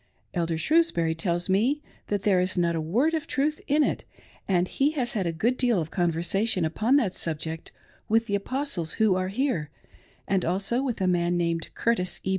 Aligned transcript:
Elder 0.33 0.57
Shrewsbury 0.57 1.13
tells 1.13 1.47
me 1.47 1.83
that 2.07 2.23
there 2.23 2.41
is 2.41 2.57
not 2.57 2.75
a 2.75 2.81
word 2.81 3.13
of 3.13 3.27
truth 3.27 3.61
in 3.67 3.83
it, 3.83 4.03
and 4.47 4.67
he 4.67 4.93
has 4.93 5.11
had 5.11 5.27
a 5.27 5.31
good 5.31 5.57
deal 5.57 5.79
of 5.79 5.91
conversa 5.91 6.47
tion 6.47 6.65
upon 6.65 6.95
that 6.95 7.13
subject 7.13 7.71
with 8.09 8.25
the 8.25 8.33
apostles 8.33 8.93
who 8.93 9.15
are 9.15 9.27
here, 9.27 9.69
and 10.27 10.43
also 10.43 10.81
with 10.81 11.01
a 11.01 11.07
man 11.07 11.37
named 11.37 11.69
Curtis 11.75 12.19
E. 12.23 12.29